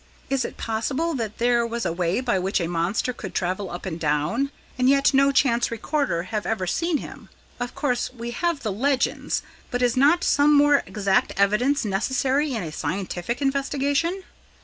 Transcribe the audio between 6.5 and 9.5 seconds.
seen him? Of course we have the legends;